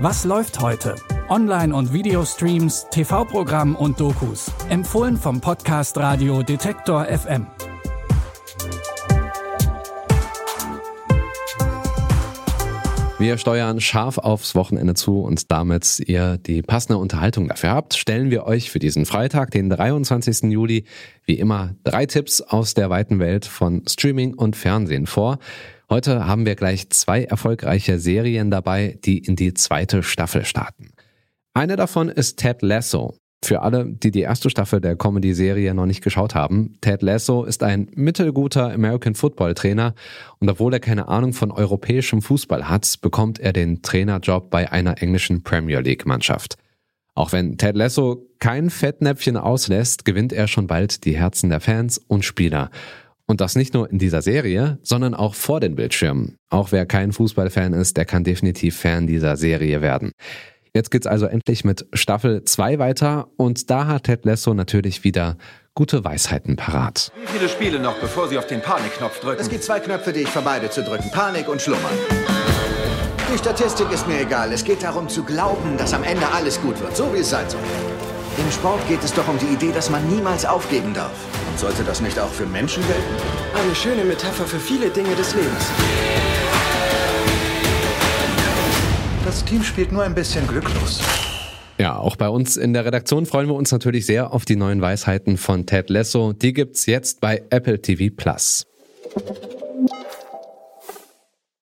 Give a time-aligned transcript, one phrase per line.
[0.00, 0.94] Was läuft heute?
[1.28, 4.48] Online- und Videostreams, TV-Programm und Dokus.
[4.68, 7.48] Empfohlen vom Podcast Radio Detektor FM.
[13.18, 18.30] Wir steuern scharf aufs Wochenende zu und damit ihr die passende Unterhaltung dafür habt, stellen
[18.30, 20.52] wir euch für diesen Freitag, den 23.
[20.52, 20.84] Juli,
[21.24, 25.40] wie immer drei Tipps aus der weiten Welt von Streaming und Fernsehen vor.
[25.90, 30.90] Heute haben wir gleich zwei erfolgreiche Serien dabei, die in die zweite Staffel starten.
[31.54, 33.16] Eine davon ist Ted Lasso.
[33.42, 37.62] Für alle, die die erste Staffel der Comedy-Serie noch nicht geschaut haben, Ted Lasso ist
[37.62, 39.94] ein mittelguter American Football Trainer
[40.40, 45.00] und obwohl er keine Ahnung von europäischem Fußball hat, bekommt er den Trainerjob bei einer
[45.00, 46.58] englischen Premier League Mannschaft.
[47.14, 51.96] Auch wenn Ted Lasso kein Fettnäpfchen auslässt, gewinnt er schon bald die Herzen der Fans
[51.96, 52.70] und Spieler.
[53.30, 56.38] Und das nicht nur in dieser Serie, sondern auch vor den Bildschirmen.
[56.48, 60.12] Auch wer kein Fußballfan ist, der kann definitiv Fan dieser Serie werden.
[60.74, 65.36] Jetzt geht's also endlich mit Staffel 2 weiter und da hat Ted Lasso natürlich wieder
[65.74, 67.12] gute Weisheiten parat.
[67.20, 69.40] Wie viele Spiele noch, bevor Sie auf den Panikknopf drücken?
[69.40, 71.10] Es gibt zwei Knöpfe, die ich vermeide zu drücken.
[71.10, 71.92] Panik und Schlummern.
[73.32, 74.52] Die Statistik ist mir egal.
[74.52, 77.48] Es geht darum zu glauben, dass am Ende alles gut wird, so wie es sein
[77.50, 77.60] soll.
[78.38, 81.12] Im Sport geht es doch um die Idee, dass man niemals aufgeben darf.
[81.50, 83.02] Und sollte das nicht auch für Menschen gelten?
[83.60, 85.66] Eine schöne Metapher für viele Dinge des Lebens.
[89.24, 91.00] Das Team spielt nur ein bisschen glücklos.
[91.78, 94.80] Ja, auch bei uns in der Redaktion freuen wir uns natürlich sehr auf die neuen
[94.80, 96.32] Weisheiten von Ted Lasso.
[96.32, 98.64] Die gibt's jetzt bei Apple TV Plus.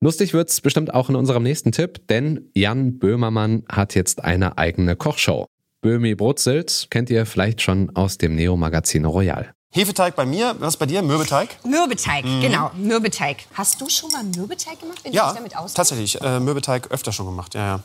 [0.00, 4.94] Lustig wird's bestimmt auch in unserem nächsten Tipp, denn Jan Böhmermann hat jetzt eine eigene
[4.94, 5.46] Kochshow.
[5.82, 9.54] Böhmi Brutzelt kennt ihr vielleicht schon aus dem Neo-Magazin Royal.
[9.72, 11.00] Hefeteig bei mir, was bei dir?
[11.00, 11.56] Mürbeteig?
[11.64, 13.46] Mürbeteig, genau, Mürbeteig.
[13.54, 15.76] Hast du schon mal Mürbeteig gemacht, wenn du Ja, dich damit auskennst?
[15.76, 16.20] tatsächlich.
[16.20, 17.80] Äh, Mürbeteig öfter schon gemacht, ja, ja.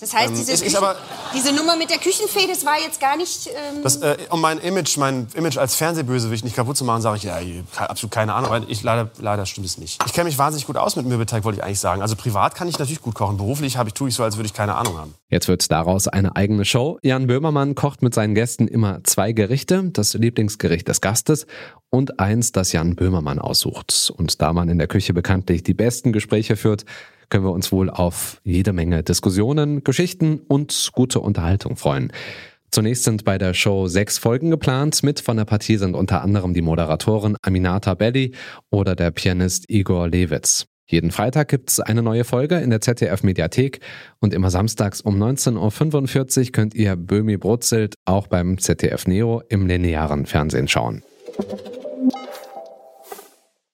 [0.00, 0.96] Das heißt, Ähm, diese, Küchen- aber-
[1.34, 3.48] diese Nummer mit der Küchenfee, das war jetzt gar nicht...
[3.48, 7.16] Ähm, Das, äh, um mein Image, mein Image als Fernsehbösewicht nicht kaputt zu machen, sage
[7.16, 10.02] ich, ja, ich habe absolut keine Ahnung, weil ich leider, leider stimmt es nicht.
[10.06, 12.00] Ich kenne mich wahnsinnig gut aus mit Mürbeteig, wollte ich eigentlich sagen.
[12.02, 13.36] Also privat kann ich natürlich gut kochen.
[13.36, 15.14] Beruflich habe ich, tue ich so, als würde ich keine Ahnung haben.
[15.30, 16.98] Jetzt wird daraus eine eigene Show.
[17.02, 21.46] Jan Böhmermann kocht mit seinen Gästen immer zwei Gerichte, das Lieblingsgericht des Gastes
[21.90, 24.12] und eins, das Jan Böhmermann aussucht.
[24.16, 26.84] Und da man in der Küche bekanntlich die besten Gespräche führt,
[27.28, 32.12] können wir uns wohl auf jede Menge Diskussionen, Geschichten und gute Unterhaltung freuen.
[32.70, 35.02] Zunächst sind bei der Show sechs Folgen geplant.
[35.02, 38.32] Mit von der Partie sind unter anderem die Moderatorin Aminata Belli
[38.70, 40.66] oder der Pianist Igor Lewitz.
[40.90, 43.80] Jeden Freitag gibt's eine neue Folge in der ZDF-Mediathek
[44.20, 49.66] und immer samstags um 19.45 Uhr könnt ihr Böhmi Brutzelt auch beim ZDF Neo im
[49.66, 51.02] linearen Fernsehen schauen.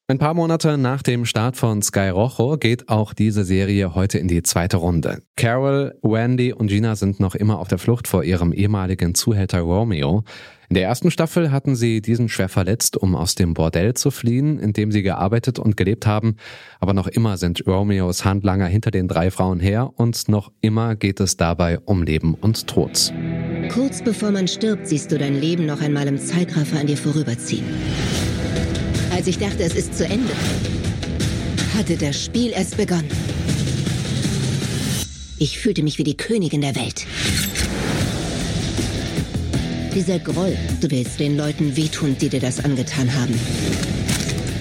[0.06, 4.28] Ein paar Monate nach dem Start von Sky Rojo geht auch diese Serie heute in
[4.28, 5.22] die zweite Runde.
[5.34, 10.22] Carol, Wendy und Gina sind noch immer auf der Flucht vor ihrem ehemaligen Zuhälter Romeo.
[10.68, 14.58] In der ersten Staffel hatten sie diesen schwer verletzt, um aus dem Bordell zu fliehen,
[14.58, 16.36] in dem sie gearbeitet und gelebt haben.
[16.80, 21.18] Aber noch immer sind Romeos Handlanger hinter den drei Frauen her und noch immer geht
[21.18, 23.10] es dabei um Leben und Tod.
[23.72, 27.64] Kurz bevor man stirbt, siehst du dein Leben noch einmal im Zeitraffer an dir vorüberziehen.
[29.14, 30.32] Als ich dachte, es ist zu Ende,
[31.78, 33.08] hatte das Spiel erst begonnen.
[35.38, 37.06] Ich fühlte mich wie die Königin der Welt.
[39.94, 43.38] Dieser Groll, du willst den Leuten wehtun, die dir das angetan haben.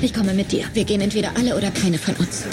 [0.04, 0.66] Ich komme mit dir.
[0.76, 2.46] Wir gehen entweder alle oder keine von uns.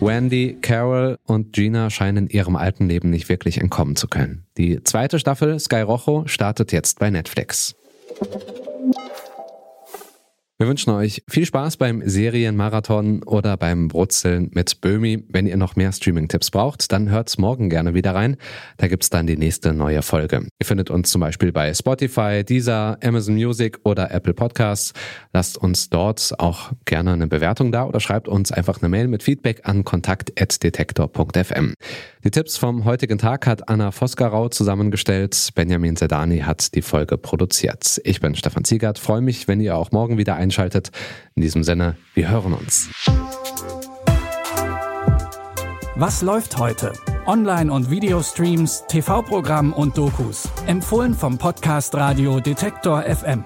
[0.00, 4.46] Wendy, Carol und Gina scheinen ihrem alten Leben nicht wirklich entkommen zu können.
[4.56, 7.74] Die zweite Staffel Sky Rojo startet jetzt bei Netflix.
[10.56, 15.24] Wir wünschen euch viel Spaß beim Serienmarathon oder beim Brutzeln mit Böhmi.
[15.28, 18.36] Wenn ihr noch mehr Streaming-Tipps braucht, dann hört's morgen gerne wieder rein.
[18.76, 20.46] Da gibt's dann die nächste neue Folge.
[20.60, 24.92] Ihr findet uns zum Beispiel bei Spotify, Deezer, Amazon Music oder Apple Podcasts.
[25.32, 29.24] Lasst uns dort auch gerne eine Bewertung da oder schreibt uns einfach eine Mail mit
[29.24, 31.74] Feedback an kontakt.detektor.fm.
[32.24, 35.50] Die Tipps vom heutigen Tag hat Anna Vosgerau zusammengestellt.
[35.54, 38.00] Benjamin Sedani hat die Folge produziert.
[38.02, 40.90] Ich bin Stefan Ziegert, freue mich, wenn ihr auch morgen wieder einschaltet.
[41.34, 42.88] In diesem Sinne, wir hören uns.
[45.96, 46.94] Was läuft heute?
[47.26, 50.48] Online- und Videostreams, TV-Programm und Dokus.
[50.66, 53.44] Empfohlen vom Podcast Radio Detektor FM.